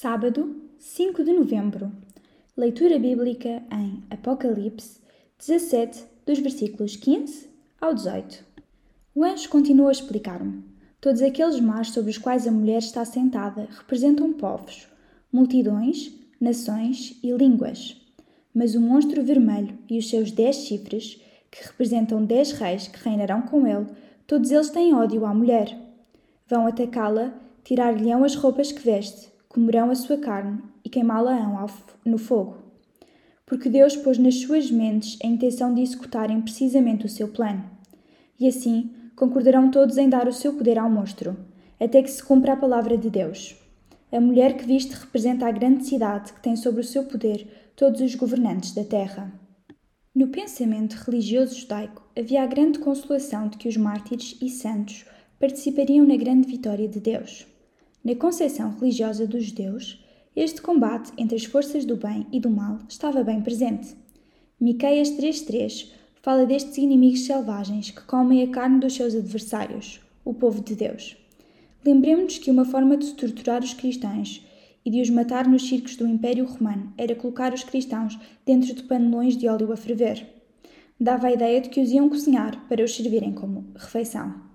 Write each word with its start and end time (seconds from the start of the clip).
Sábado, 0.00 0.54
5 0.78 1.24
de 1.24 1.32
novembro. 1.32 1.90
Leitura 2.56 3.00
bíblica 3.00 3.64
em 3.72 4.00
Apocalipse 4.08 5.00
17, 5.44 6.04
dos 6.24 6.38
versículos 6.38 6.94
15 6.94 7.48
ao 7.80 7.92
18. 7.92 8.44
O 9.12 9.24
anjo 9.24 9.48
continua 9.48 9.88
a 9.88 9.90
explicar-me. 9.90 10.62
Todos 11.00 11.20
aqueles 11.20 11.58
mares 11.58 11.90
sobre 11.90 12.12
os 12.12 12.16
quais 12.16 12.46
a 12.46 12.52
mulher 12.52 12.78
está 12.78 13.04
sentada 13.04 13.66
representam 13.76 14.32
povos, 14.32 14.86
multidões, 15.32 16.12
nações 16.40 17.18
e 17.20 17.32
línguas. 17.32 18.00
Mas 18.54 18.76
o 18.76 18.80
monstro 18.80 19.20
vermelho 19.24 19.76
e 19.90 19.98
os 19.98 20.08
seus 20.08 20.30
dez 20.30 20.58
chifres, 20.58 21.20
que 21.50 21.66
representam 21.66 22.24
dez 22.24 22.52
reis 22.52 22.86
que 22.86 23.02
reinarão 23.02 23.42
com 23.42 23.66
ele, 23.66 23.88
todos 24.28 24.52
eles 24.52 24.70
têm 24.70 24.94
ódio 24.94 25.26
à 25.26 25.34
mulher. 25.34 25.76
Vão 26.46 26.68
atacá-la, 26.68 27.34
tirar-lhe-ão 27.64 28.22
as 28.22 28.36
roupas 28.36 28.70
que 28.70 28.80
veste 28.80 29.36
comerão 29.48 29.90
a 29.90 29.94
sua 29.94 30.18
carne 30.18 30.62
e 30.84 30.88
queimá-la-ão 30.88 31.66
no 32.04 32.18
fogo. 32.18 32.58
Porque 33.46 33.68
Deus 33.68 33.96
pôs 33.96 34.18
nas 34.18 34.36
suas 34.36 34.70
mentes 34.70 35.18
a 35.22 35.26
intenção 35.26 35.74
de 35.74 35.80
executarem 35.80 36.40
precisamente 36.40 37.06
o 37.06 37.08
seu 37.08 37.28
plano. 37.28 37.64
E 38.38 38.46
assim 38.46 38.90
concordarão 39.16 39.70
todos 39.70 39.96
em 39.96 40.08
dar 40.08 40.28
o 40.28 40.32
seu 40.32 40.52
poder 40.52 40.78
ao 40.78 40.90
monstro, 40.90 41.36
até 41.80 42.02
que 42.02 42.10
se 42.10 42.22
cumpra 42.22 42.52
a 42.52 42.56
palavra 42.56 42.96
de 42.96 43.10
Deus. 43.10 43.56
A 44.12 44.20
mulher 44.20 44.56
que 44.56 44.64
viste 44.64 44.94
representa 44.94 45.46
a 45.46 45.50
grande 45.50 45.84
cidade 45.86 46.32
que 46.32 46.42
tem 46.42 46.56
sobre 46.56 46.80
o 46.80 46.84
seu 46.84 47.04
poder 47.04 47.72
todos 47.74 48.00
os 48.00 48.14
governantes 48.14 48.72
da 48.72 48.84
terra. 48.84 49.32
No 50.14 50.28
pensamento 50.28 50.94
religioso 50.94 51.58
judaico 51.58 52.02
havia 52.16 52.42
a 52.42 52.46
grande 52.46 52.78
consolação 52.78 53.48
de 53.48 53.56
que 53.56 53.68
os 53.68 53.76
mártires 53.76 54.36
e 54.40 54.48
santos 54.48 55.04
participariam 55.38 56.06
na 56.06 56.16
grande 56.16 56.48
vitória 56.48 56.88
de 56.88 56.98
Deus. 56.98 57.46
Na 58.08 58.14
concepção 58.14 58.74
religiosa 58.80 59.26
dos 59.26 59.44
judeus, 59.44 60.02
este 60.34 60.62
combate 60.62 61.12
entre 61.18 61.36
as 61.36 61.44
forças 61.44 61.84
do 61.84 61.94
bem 61.94 62.26
e 62.32 62.40
do 62.40 62.48
mal 62.48 62.78
estava 62.88 63.22
bem 63.22 63.42
presente. 63.42 63.94
Miqueias 64.58 65.10
3.3 65.10 65.90
fala 66.22 66.46
destes 66.46 66.78
inimigos 66.78 67.26
selvagens 67.26 67.90
que 67.90 68.00
comem 68.00 68.42
a 68.42 68.48
carne 68.48 68.80
dos 68.80 68.94
seus 68.94 69.14
adversários, 69.14 70.00
o 70.24 70.32
povo 70.32 70.62
de 70.62 70.74
Deus. 70.74 71.18
Lembremos-nos 71.84 72.38
que 72.38 72.50
uma 72.50 72.64
forma 72.64 72.96
de 72.96 73.12
torturar 73.12 73.62
os 73.62 73.74
cristãos 73.74 74.42
e 74.86 74.90
de 74.90 75.02
os 75.02 75.10
matar 75.10 75.46
nos 75.46 75.68
circos 75.68 75.94
do 75.94 76.08
Império 76.08 76.46
Romano 76.46 76.90
era 76.96 77.14
colocar 77.14 77.52
os 77.52 77.62
cristãos 77.62 78.18
dentro 78.46 78.72
de 78.72 78.84
panelões 78.84 79.36
de 79.36 79.46
óleo 79.48 79.70
a 79.70 79.76
ferver. 79.76 80.26
Dava 80.98 81.26
a 81.26 81.32
ideia 81.32 81.60
de 81.60 81.68
que 81.68 81.82
os 81.82 81.90
iam 81.90 82.08
cozinhar 82.08 82.66
para 82.70 82.82
os 82.82 82.96
servirem 82.96 83.34
como 83.34 83.66
refeição. 83.74 84.47